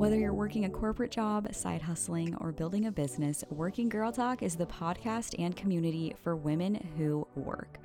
[0.00, 4.42] Whether you're working a corporate job, side hustling, or building a business, Working Girl Talk
[4.42, 7.78] is the podcast and community for women who work.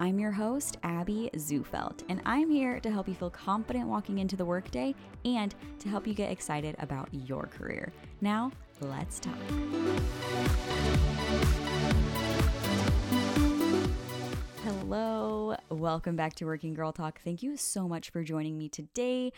[0.00, 4.36] I'm your host, Abby Zufelt, and I'm here to help you feel confident walking into
[4.36, 4.94] the workday
[5.26, 7.92] and to help you get excited about your career.
[8.22, 8.50] Now,
[8.80, 9.36] let's talk.
[14.94, 17.18] Hello, welcome back to Working Girl Talk.
[17.24, 19.32] Thank you so much for joining me today.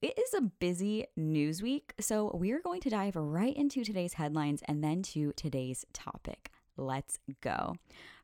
[0.00, 4.14] It is a busy news week, so we are going to dive right into today's
[4.14, 6.52] headlines and then to today's topic.
[6.78, 7.74] Let's go.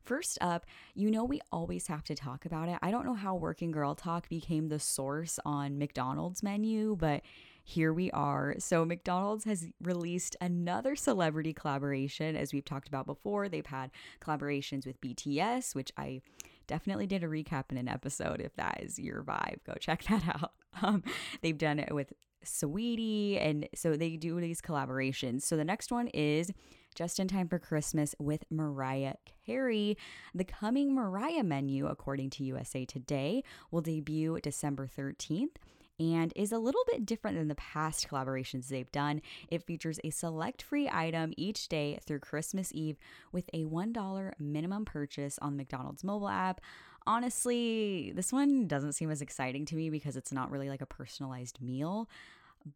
[0.01, 2.79] First up, you know, we always have to talk about it.
[2.81, 7.21] I don't know how Working Girl Talk became the source on McDonald's menu, but
[7.63, 8.55] here we are.
[8.57, 12.35] So, McDonald's has released another celebrity collaboration.
[12.35, 16.21] As we've talked about before, they've had collaborations with BTS, which I
[16.67, 18.41] definitely did a recap in an episode.
[18.41, 20.53] If that is your vibe, go check that out.
[20.81, 21.03] Um,
[21.41, 22.13] they've done it with
[22.45, 25.41] Saweetie, and so they do these collaborations.
[25.41, 26.49] So, the next one is
[26.95, 29.97] just in time for Christmas with Mariah Carey.
[30.33, 35.57] The coming Mariah menu, according to USA Today, will debut December 13th
[36.01, 39.21] and is a little bit different than the past collaborations they've done.
[39.49, 42.97] It features a select free item each day through Christmas Eve
[43.31, 46.59] with a $1 minimum purchase on the McDonald's mobile app.
[47.05, 50.87] Honestly, this one doesn't seem as exciting to me because it's not really like a
[50.87, 52.09] personalized meal.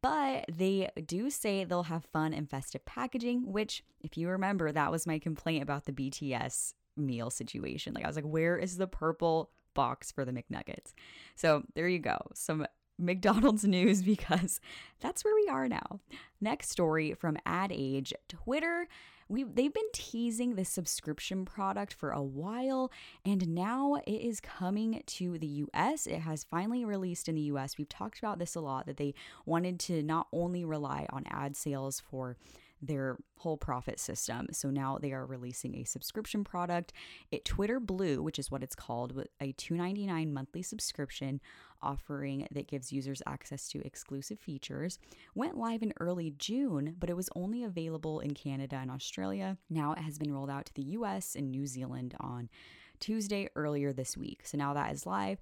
[0.02, 4.92] But they do say they'll have fun and festive packaging, which, if you remember, that
[4.92, 7.94] was my complaint about the BTS meal situation.
[7.94, 10.94] Like, I was like, where is the purple box for the McNuggets?
[11.36, 12.18] So, there you go.
[12.34, 12.66] Some
[12.98, 14.60] McDonald's news because
[15.00, 16.00] that's where we are now.
[16.42, 18.88] Next story from Ad Age Twitter.
[19.28, 22.92] We they've been teasing this subscription product for a while
[23.26, 26.06] and now it is coming to the US.
[26.06, 27.78] It has finally released in the US.
[27.78, 29.16] We've talked about this a lot that they
[29.46, 32.38] wanted to not only rely on ad sales for
[32.82, 34.48] their whole profit system.
[34.52, 36.94] So now they are releasing a subscription product.
[37.32, 41.42] It Twitter Blue, which is what it's called, with a $2.99 monthly subscription
[41.82, 44.98] offering that gives users access to exclusive features,
[45.36, 49.58] went live in early June, but it was only available in Canada and Australia.
[49.70, 52.50] Now it has been rolled out to the US and New Zealand on
[53.00, 54.42] Tuesday earlier this week.
[54.44, 55.40] So now that is live.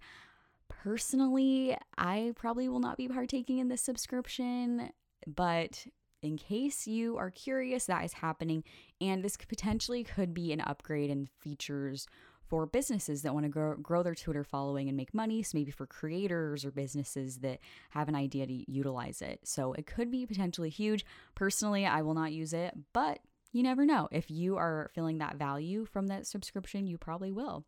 [0.67, 4.89] Personally, I probably will not be partaking in this subscription,
[5.27, 5.85] but
[6.23, 8.63] in case you are curious, that is happening.
[9.01, 12.07] And this potentially could be an upgrade in features
[12.47, 15.41] for businesses that want to grow, grow their Twitter following and make money.
[15.41, 17.59] So maybe for creators or businesses that
[17.91, 19.39] have an idea to utilize it.
[19.43, 21.05] So it could be potentially huge.
[21.35, 23.19] Personally, I will not use it, but
[23.51, 24.07] you never know.
[24.11, 27.65] If you are feeling that value from that subscription, you probably will.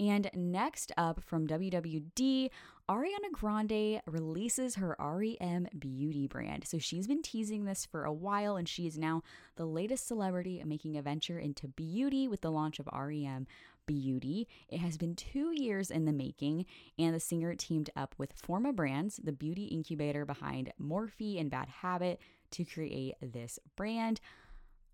[0.00, 2.50] And next up from WWD,
[2.88, 6.66] Ariana Grande releases her REM beauty brand.
[6.66, 9.22] So she's been teasing this for a while, and she is now
[9.56, 13.46] the latest celebrity making a venture into beauty with the launch of REM
[13.86, 14.46] Beauty.
[14.68, 16.66] It has been two years in the making,
[16.98, 21.68] and the singer teamed up with Forma Brands, the beauty incubator behind Morphe and Bad
[21.68, 22.20] Habit,
[22.52, 24.20] to create this brand.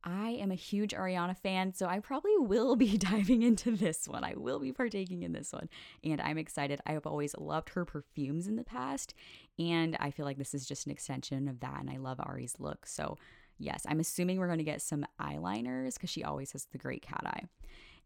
[0.05, 4.23] I am a huge Ariana fan, so I probably will be diving into this one.
[4.23, 5.69] I will be partaking in this one,
[6.05, 6.81] and I'm excited.
[6.87, 9.15] I have always loved her perfumes in the past,
[9.59, 12.55] and I feel like this is just an extension of that, and I love Ari's
[12.59, 12.87] look.
[12.87, 13.17] So,
[13.59, 17.03] yes, I'm assuming we're going to get some eyeliners because she always has the great
[17.03, 17.45] cat eye.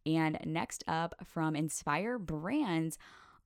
[0.07, 2.97] And next up from Inspire Brands,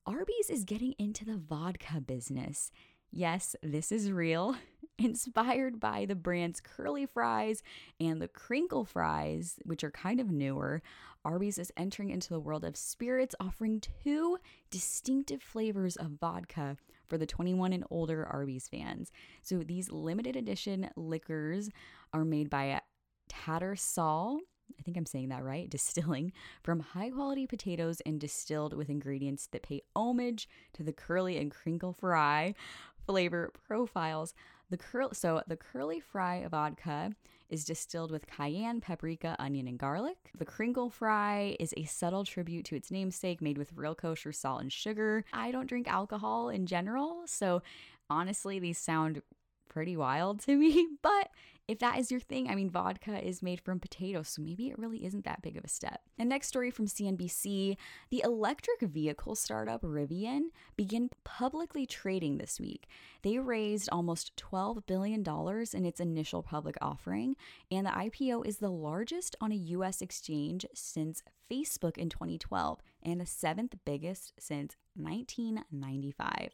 [0.05, 2.71] Arby's is getting into the vodka business.
[3.11, 4.55] Yes, this is real.
[4.99, 7.63] Inspired by the brand's curly fries
[7.99, 10.81] and the crinkle fries, which are kind of newer,
[11.25, 14.37] Arby's is entering into the world of spirits, offering two
[14.69, 16.77] distinctive flavors of vodka
[17.07, 19.11] for the 21 and older Arby's fans.
[19.41, 21.69] So these limited edition liquors
[22.13, 22.81] are made by
[23.29, 24.39] Tattersall
[24.79, 26.31] I think I'm saying that right, distilling
[26.63, 31.51] from high quality potatoes and distilled with ingredients that pay homage to the curly and
[31.51, 32.55] crinkle fry
[33.05, 34.33] flavor profiles.
[34.73, 37.11] The curl so the curly fry of vodka
[37.47, 40.31] is distilled with cayenne, paprika, onion, and garlic.
[40.35, 44.61] The crinkle fry is a subtle tribute to its namesake, made with real kosher salt
[44.61, 45.25] and sugar.
[45.31, 47.61] I don't drink alcohol in general, so
[48.09, 49.21] honestly, these sound
[49.69, 50.87] pretty wild to me.
[51.03, 51.29] But
[51.67, 54.77] if that is your thing, I mean, vodka is made from potatoes, so maybe it
[54.77, 56.01] really isn't that big of a step.
[56.17, 57.77] And next story from CNBC
[58.09, 62.87] the electric vehicle startup Rivian began publicly trading this week.
[63.21, 65.23] They raised almost $12 billion
[65.73, 67.35] in its initial public offering,
[67.71, 72.81] and the IPO is the largest on a US exchange since Facebook in 2012.
[73.03, 76.49] And the seventh biggest since 1995.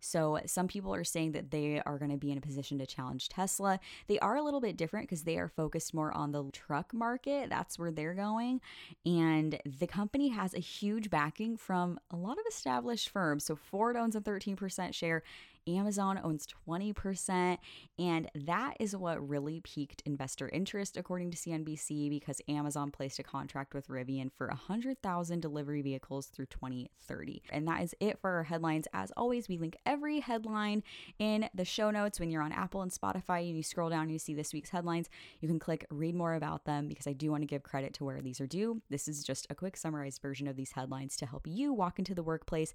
[0.00, 2.86] So some people are saying that they are going to be in a position to
[2.86, 3.80] challenge Tesla.
[4.06, 7.50] They are a little bit different because they are focused more on the truck market.
[7.50, 8.60] That's where they're going.
[9.04, 13.44] And the company has a huge backing from a lot of established firms.
[13.44, 15.22] So Ford owns a 13% share
[15.68, 17.58] Amazon owns 20%.
[17.98, 23.22] And that is what really piqued investor interest, according to CNBC, because Amazon placed a
[23.22, 27.42] contract with Rivian for 100,000 delivery vehicles through 2030.
[27.50, 28.86] And that is it for our headlines.
[28.92, 30.82] As always, we link every headline
[31.18, 34.12] in the show notes when you're on Apple and Spotify and you scroll down and
[34.12, 35.08] you see this week's headlines.
[35.40, 38.04] You can click read more about them because I do want to give credit to
[38.04, 38.82] where these are due.
[38.90, 42.14] This is just a quick summarized version of these headlines to help you walk into
[42.14, 42.74] the workplace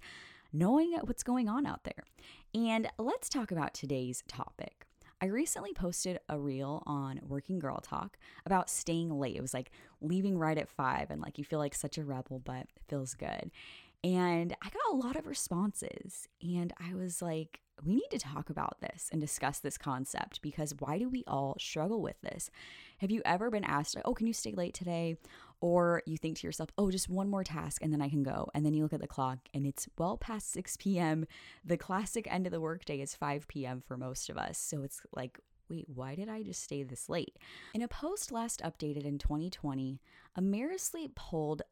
[0.52, 2.04] knowing what's going on out there.
[2.54, 4.83] And let's talk about today's topic.
[5.24, 9.36] I recently posted a reel on Working Girl Talk about staying late.
[9.36, 9.70] It was like
[10.02, 13.14] leaving right at five, and like you feel like such a rebel, but it feels
[13.14, 13.50] good.
[14.04, 18.50] And I got a lot of responses, and I was like, we need to talk
[18.50, 22.50] about this and discuss this concept because why do we all struggle with this?
[22.98, 25.16] Have you ever been asked, oh, can you stay late today?
[25.64, 28.50] Or you think to yourself, oh, just one more task and then I can go.
[28.52, 31.24] And then you look at the clock and it's well past 6 p.m.
[31.64, 33.80] The classic end of the workday is 5 p.m.
[33.80, 34.58] for most of us.
[34.58, 35.40] So it's like,
[35.70, 37.38] wait, why did I just stay this late?
[37.72, 40.02] In a post last updated in 2020,
[40.38, 41.62] Amerisleep polled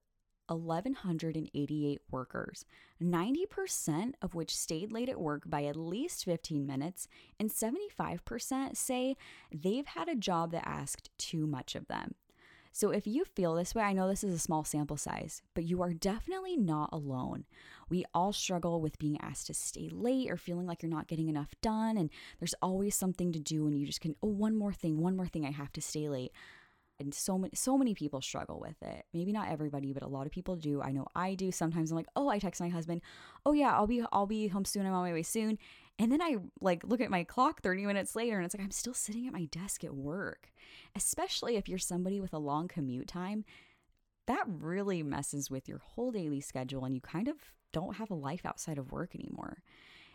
[0.49, 2.65] 1,188 workers,
[3.03, 7.09] 90% of which stayed late at work by at least 15 minutes,
[7.39, 9.17] and 75% say
[9.53, 12.15] they've had a job that asked too much of them.
[12.75, 15.65] So if you feel this way, I know this is a small sample size, but
[15.65, 17.45] you are definitely not alone.
[17.91, 21.29] We all struggle with being asked to stay late or feeling like you're not getting
[21.29, 21.99] enough done.
[21.99, 22.09] And
[22.41, 25.27] there's always something to do, and you just can, oh, one more thing, one more
[25.27, 26.33] thing, I have to stay late.
[27.05, 29.05] And so many, so many people struggle with it.
[29.13, 30.81] Maybe not everybody, but a lot of people do.
[30.83, 31.53] I know I do.
[31.53, 33.03] Sometimes I'm like, oh, I text my husband,
[33.45, 34.87] oh yeah, I'll be, I'll be home soon.
[34.87, 35.59] I'm on my way soon.
[35.99, 38.71] And then I like look at my clock 30 minutes later and it's like I'm
[38.71, 40.51] still sitting at my desk at work.
[40.97, 43.45] Especially if you're somebody with a long commute time,
[44.27, 47.37] that really messes with your whole daily schedule and you kind of
[47.73, 49.59] don't have a life outside of work anymore.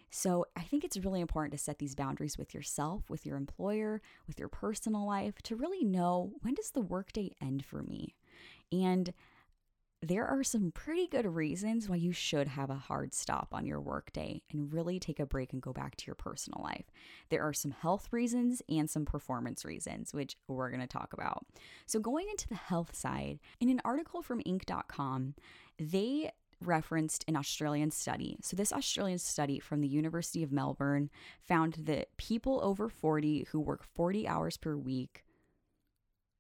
[0.10, 4.02] So, I think it's really important to set these boundaries with yourself, with your employer,
[4.26, 8.16] with your personal life to really know when does the workday end for me?
[8.72, 9.14] And
[10.02, 13.82] there are some pretty good reasons why you should have a hard stop on your
[13.82, 16.86] workday and really take a break and go back to your personal life.
[17.30, 21.46] There are some health reasons and some performance reasons, which we're going to talk about.
[21.88, 25.34] So, going into the health side, in an article from Inc.com,
[25.80, 26.32] they
[26.62, 28.38] referenced an Australian study.
[28.42, 31.10] So, this Australian study from the University of Melbourne
[31.42, 35.24] found that people over 40 who work 40 hours per week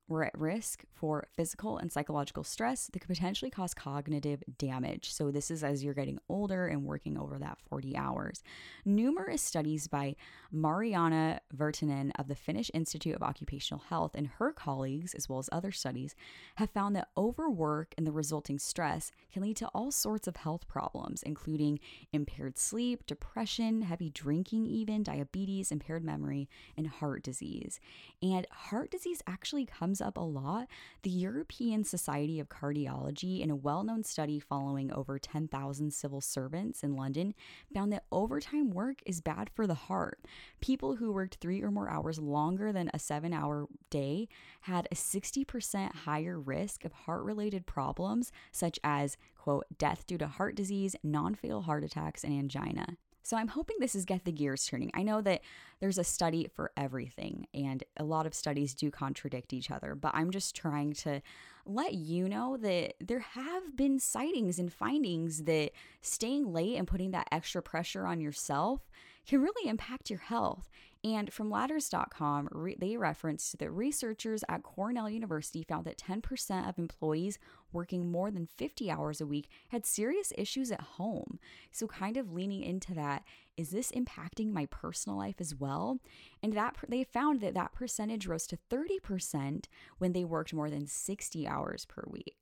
[0.08, 5.12] we're at risk for physical and psychological stress that could potentially cause cognitive damage.
[5.12, 8.44] So, this is as you're getting older and working over that 40 hours.
[8.86, 10.16] Numerous studies by
[10.52, 15.50] Mariana Virtanen of the Finnish Institute of Occupational Health and her colleagues, as well as
[15.52, 16.16] other studies,
[16.56, 20.68] have found that overwork and the resulting stress can lead to all sorts of health
[20.68, 21.80] problems, including
[22.14, 27.80] impaired sleep, depression, heavy drinking, even diabetes, impaired memory, and heart disease.
[28.22, 30.68] And heart disease actually comes comes up a lot,
[31.02, 36.84] the European Society of Cardiology, in a well known study following over 10,000 civil servants
[36.84, 37.34] in London,
[37.74, 40.20] found that overtime work is bad for the heart.
[40.62, 44.28] People who worked three or more hours longer than a seven hour day
[44.62, 50.28] had a 60% higher risk of heart related problems, such as, quote, death due to
[50.28, 52.98] heart disease, non fatal heart attacks, and angina.
[53.28, 54.90] So I'm hoping this is get the gears turning.
[54.94, 55.42] I know that
[55.82, 60.16] there's a study for everything, and a lot of studies do contradict each other, but
[60.16, 61.22] I'm just trying to
[61.66, 67.12] let you know that there have been sightings and findings that staying late and putting
[67.12, 68.88] that extra pressure on yourself
[69.28, 70.70] can really impact your health.
[71.04, 76.80] And from ladders.com, re- they referenced that researchers at Cornell University found that 10% of
[76.80, 77.40] employees
[77.72, 81.40] working more than 50 hours a week had serious issues at home.
[81.72, 83.24] So, kind of leaning into that,
[83.56, 86.00] is this impacting my personal life as well?
[86.42, 89.66] And that they found that that percentage rose to 30%
[89.98, 92.36] when they worked more than 60 hours per week.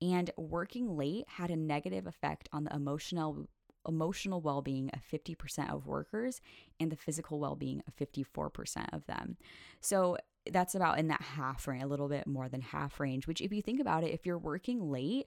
[0.00, 3.48] And working late had a negative effect on the emotional
[3.86, 6.40] emotional well being of 50% of workers
[6.78, 9.36] and the physical well being of 54% of them.
[9.80, 10.18] So
[10.52, 13.52] that's about in that half range, a little bit more than half range, which, if
[13.52, 15.26] you think about it, if you're working late,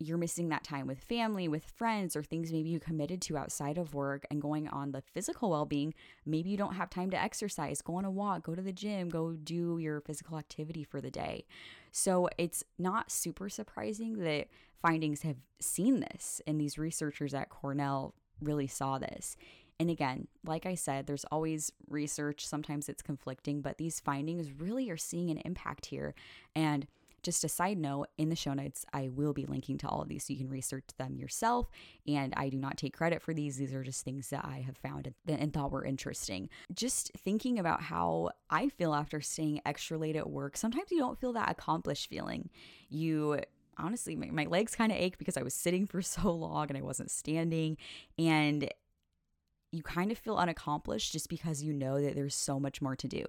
[0.00, 3.78] you're missing that time with family, with friends, or things maybe you committed to outside
[3.78, 5.92] of work and going on the physical well being.
[6.24, 9.08] Maybe you don't have time to exercise, go on a walk, go to the gym,
[9.08, 11.46] go do your physical activity for the day.
[11.90, 14.46] So it's not super surprising that
[14.80, 19.36] findings have seen this, and these researchers at Cornell really saw this.
[19.80, 24.90] And again, like I said, there's always research, sometimes it's conflicting, but these findings really
[24.90, 26.14] are seeing an impact here.
[26.56, 26.86] And
[27.22, 30.08] just a side note, in the show notes, I will be linking to all of
[30.08, 31.68] these so you can research them yourself.
[32.06, 33.56] And I do not take credit for these.
[33.56, 36.48] These are just things that I have found and thought were interesting.
[36.72, 41.18] Just thinking about how I feel after staying extra late at work, sometimes you don't
[41.18, 42.50] feel that accomplished feeling.
[42.88, 43.40] You
[43.76, 46.78] honestly, my, my legs kind of ache because I was sitting for so long and
[46.78, 47.76] I wasn't standing.
[48.18, 48.70] And
[49.70, 53.06] you kind of feel unaccomplished just because you know that there's so much more to
[53.06, 53.24] do.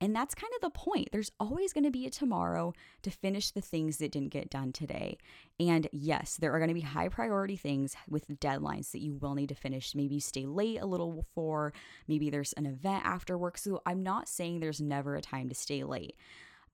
[0.00, 1.08] And that's kind of the point.
[1.12, 4.72] There's always going to be a tomorrow to finish the things that didn't get done
[4.72, 5.16] today.
[5.60, 9.34] And yes, there are going to be high priority things with deadlines that you will
[9.34, 9.94] need to finish.
[9.94, 11.72] Maybe you stay late a little before,
[12.08, 13.56] maybe there's an event after work.
[13.56, 16.16] So I'm not saying there's never a time to stay late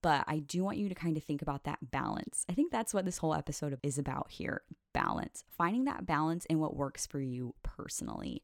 [0.02, 2.44] but I do want you to kind of think about that balance.
[2.50, 4.62] I think that's what this whole episode is about here
[4.92, 8.42] balance, finding that balance in what works for you personally.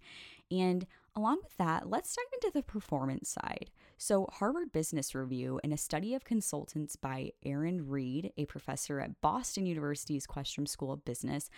[0.51, 3.71] And along with that, let's dive into the performance side.
[3.97, 9.21] So, Harvard Business Review, in a study of consultants by Erin Reid, a professor at
[9.21, 11.51] Boston University's Questrom School of Business,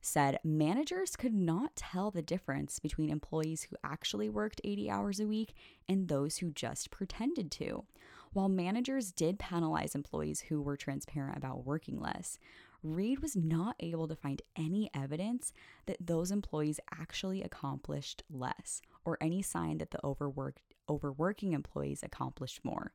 [0.00, 5.26] said managers could not tell the difference between employees who actually worked 80 hours a
[5.26, 5.54] week
[5.88, 7.84] and those who just pretended to.
[8.32, 12.38] While managers did penalize employees who were transparent about working less,
[12.82, 15.52] Reid was not able to find any evidence
[15.86, 22.64] that those employees actually accomplished less or any sign that the overworked overworking employees accomplished
[22.64, 22.92] more.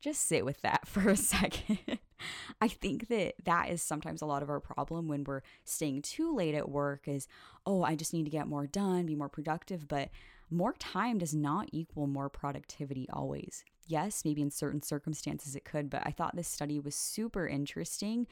[0.00, 1.98] Just sit with that for a second.
[2.60, 6.34] I think that that is sometimes a lot of our problem when we're staying too
[6.34, 7.28] late at work is,
[7.66, 10.10] oh, I just need to get more done, be more productive, but
[10.50, 13.64] more time does not equal more productivity always.
[13.86, 18.26] Yes, maybe in certain circumstances it could, but I thought this study was super interesting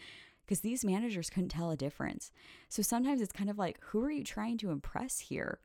[0.44, 2.30] because these managers couldn't tell a difference.
[2.68, 5.60] So sometimes it's kind of like, who are you trying to impress here?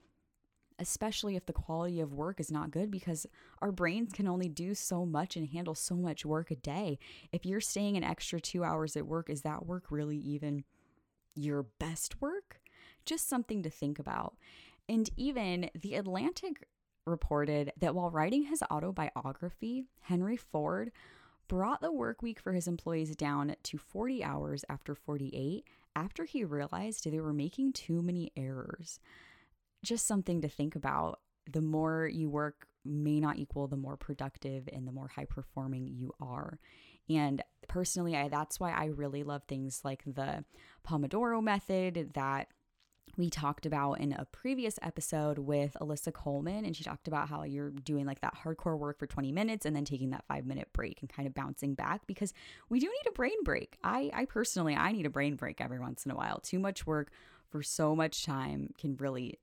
[0.79, 3.25] Especially if the quality of work is not good, because
[3.61, 6.99] our brains can only do so much and handle so much work a day.
[7.31, 10.63] If you're staying an extra two hours at work, is that work really even
[11.35, 12.61] your best work?
[13.05, 14.35] Just something to think about.
[14.89, 16.67] And even The Atlantic
[17.05, 20.91] reported that while writing his autobiography, Henry Ford
[21.47, 25.63] brought the work week for his employees down to 40 hours after 48
[25.95, 28.99] after he realized they were making too many errors.
[29.87, 31.21] Just something to think about.
[31.49, 35.87] The more you work may not equal the more productive and the more high performing
[35.87, 36.59] you are.
[37.09, 40.43] And personally, I, that's why I really love things like the
[40.85, 42.49] Pomodoro method that
[43.15, 47.43] we talked about in a previous episode with Alyssa Coleman, and she talked about how
[47.43, 50.67] you're doing like that hardcore work for 20 minutes and then taking that five minute
[50.73, 52.33] break and kind of bouncing back because
[52.67, 53.77] we do need a brain break.
[53.85, 56.41] I, I personally, I need a brain break every once in a while.
[56.41, 57.11] Too much work
[57.49, 59.39] for so much time can really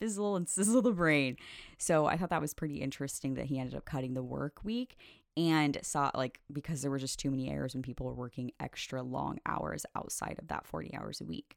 [0.00, 1.36] fizzle and sizzle the brain.
[1.78, 4.96] So I thought that was pretty interesting that he ended up cutting the work week
[5.36, 9.02] and saw like because there were just too many errors when people were working extra
[9.02, 11.56] long hours outside of that 40 hours a week.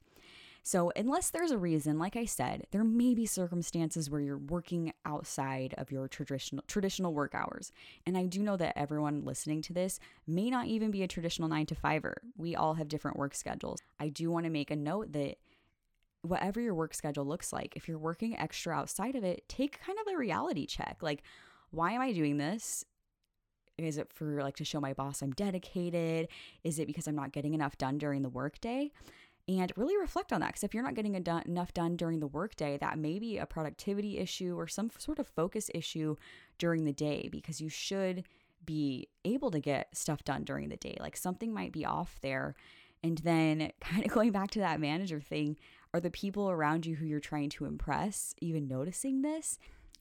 [0.66, 4.94] So, unless there's a reason, like I said, there may be circumstances where you're working
[5.04, 7.70] outside of your traditional traditional work hours.
[8.06, 11.50] And I do know that everyone listening to this may not even be a traditional
[11.50, 12.14] 9 to 5er.
[12.38, 13.78] We all have different work schedules.
[14.00, 15.36] I do want to make a note that
[16.24, 19.98] whatever your work schedule looks like, if you're working extra outside of it, take kind
[19.98, 20.98] of a reality check.
[21.00, 21.22] Like,
[21.70, 22.84] why am I doing this?
[23.76, 26.28] Is it for like to show my boss I'm dedicated?
[26.62, 28.92] Is it because I'm not getting enough done during the workday?
[29.46, 30.48] and really reflect on that.
[30.48, 34.18] Because if you're not getting enough done during the workday, that may be a productivity
[34.18, 36.16] issue or some sort of focus issue
[36.58, 38.24] during the day because you should
[38.64, 40.96] be able to get stuff done during the day.
[40.98, 42.54] Like something might be off there.
[43.02, 45.56] And then, kind of going back to that manager thing,
[45.94, 49.60] are the people around you who you're trying to impress even noticing this?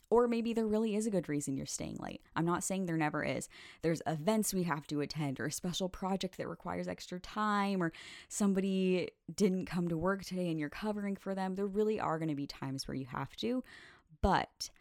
[0.10, 2.22] Or maybe there really is a good reason you're staying late.
[2.36, 3.48] I'm not saying there never is.
[3.84, 7.94] There's events we have to attend, or a special project that requires extra time, or
[8.28, 11.56] somebody didn't come to work today and you're covering for them.
[11.56, 13.64] There really are going to be times where you have to.
[14.22, 14.72] But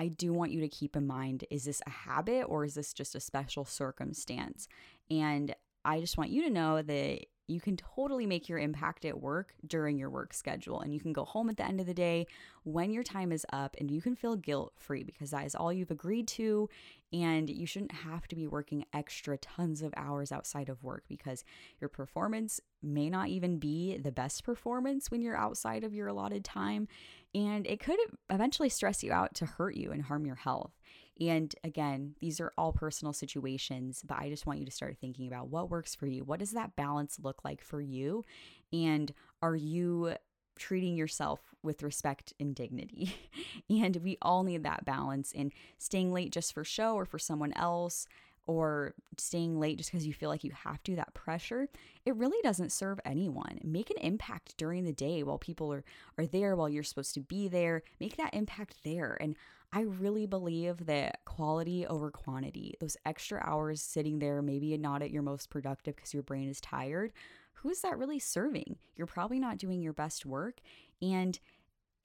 [0.00, 2.92] I do want you to keep in mind is this a habit or is this
[2.92, 4.68] just a special circumstance?
[5.10, 5.54] And
[5.84, 9.54] I just want you to know that you can totally make your impact at work
[9.66, 10.80] during your work schedule.
[10.80, 12.26] And you can go home at the end of the day
[12.64, 15.72] when your time is up and you can feel guilt free because that is all
[15.72, 16.68] you've agreed to.
[17.12, 21.44] And you shouldn't have to be working extra tons of hours outside of work because
[21.80, 26.44] your performance may not even be the best performance when you're outside of your allotted
[26.44, 26.88] time.
[27.34, 27.98] And it could
[28.28, 30.72] eventually stress you out to hurt you and harm your health.
[31.20, 35.26] And again, these are all personal situations, but I just want you to start thinking
[35.26, 36.24] about what works for you.
[36.24, 38.24] What does that balance look like for you?
[38.72, 40.14] And are you
[40.58, 43.14] treating yourself with respect and dignity?
[43.70, 47.52] and we all need that balance and staying late just for show or for someone
[47.54, 48.06] else
[48.46, 51.68] or staying late just because you feel like you have to, that pressure,
[52.04, 53.58] it really doesn't serve anyone.
[53.64, 55.84] Make an impact during the day while people are,
[56.16, 57.82] are there, while you're supposed to be there.
[58.00, 59.16] Make that impact there.
[59.20, 59.36] And
[59.72, 65.10] I really believe that quality over quantity, those extra hours sitting there, maybe not at
[65.10, 67.12] your most productive because your brain is tired,
[67.54, 68.76] who's that really serving?
[68.94, 70.60] You're probably not doing your best work.
[71.02, 71.38] And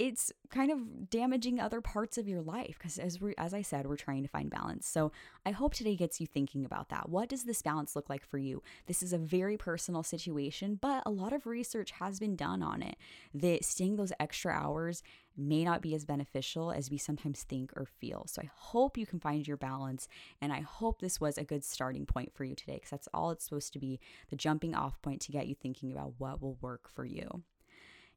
[0.01, 3.86] it's kind of damaging other parts of your life because as we as I said
[3.86, 4.88] we're trying to find balance.
[4.88, 5.12] So
[5.46, 7.08] I hope today gets you thinking about that.
[7.08, 8.63] What does this balance look like for you?
[8.88, 12.81] This is a very personal situation, but a lot of research has been done on
[12.81, 12.96] it
[13.36, 15.03] that staying those extra hours
[15.38, 18.25] may not be as beneficial as we sometimes think or feel.
[18.27, 20.08] So I hope you can find your balance
[20.41, 23.29] and I hope this was a good starting point for you today because that's all
[23.29, 24.00] it's supposed to be,
[24.31, 27.43] the jumping off point to get you thinking about what will work for you.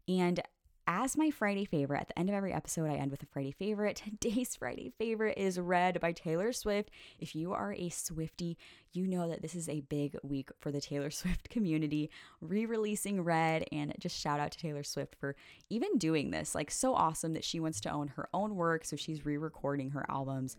[0.08, 0.40] And
[0.86, 3.52] as my Friday favorite, at the end of every episode, I end with a Friday
[3.52, 4.02] favorite.
[4.20, 6.90] Today's Friday favorite is Red by Taylor Swift.
[7.18, 8.56] If you are a Swiftie,
[8.92, 12.10] you know that this is a big week for the Taylor Swift community,
[12.40, 13.66] re releasing Red.
[13.72, 15.36] And just shout out to Taylor Swift for
[15.70, 16.54] even doing this.
[16.54, 18.84] Like, so awesome that she wants to own her own work.
[18.84, 20.56] So she's re recording her albums.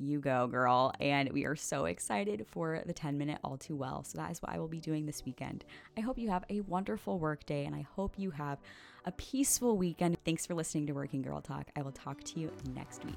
[0.00, 0.92] You go, girl.
[1.00, 4.04] And we are so excited for the 10 minute all too well.
[4.04, 5.64] So that is what I will be doing this weekend.
[5.96, 8.58] I hope you have a wonderful work day and I hope you have
[9.08, 10.18] a peaceful weekend.
[10.26, 11.68] Thanks for listening to Working Girl Talk.
[11.74, 13.14] I will talk to you next week.